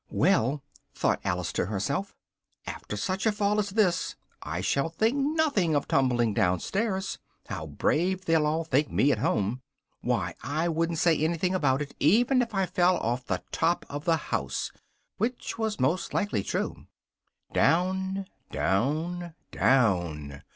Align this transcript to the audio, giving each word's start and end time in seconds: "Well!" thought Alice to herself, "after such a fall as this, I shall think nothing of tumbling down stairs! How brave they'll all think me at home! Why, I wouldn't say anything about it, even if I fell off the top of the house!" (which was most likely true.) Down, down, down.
"Well!" 0.09 0.63
thought 0.95 1.21
Alice 1.23 1.53
to 1.53 1.67
herself, 1.67 2.15
"after 2.65 2.97
such 2.97 3.27
a 3.27 3.31
fall 3.31 3.59
as 3.59 3.69
this, 3.69 4.15
I 4.41 4.59
shall 4.61 4.89
think 4.89 5.15
nothing 5.15 5.75
of 5.75 5.87
tumbling 5.87 6.33
down 6.33 6.59
stairs! 6.59 7.19
How 7.49 7.67
brave 7.67 8.25
they'll 8.25 8.47
all 8.47 8.63
think 8.63 8.89
me 8.91 9.11
at 9.11 9.19
home! 9.19 9.61
Why, 10.01 10.33
I 10.41 10.69
wouldn't 10.69 10.97
say 10.97 11.19
anything 11.19 11.53
about 11.53 11.83
it, 11.83 11.93
even 11.99 12.41
if 12.41 12.55
I 12.55 12.65
fell 12.65 12.97
off 12.97 13.27
the 13.27 13.43
top 13.51 13.85
of 13.91 14.05
the 14.05 14.17
house!" 14.17 14.71
(which 15.17 15.59
was 15.59 15.79
most 15.79 16.15
likely 16.15 16.41
true.) 16.41 16.87
Down, 17.53 18.25
down, 18.49 19.35
down. 19.51 20.41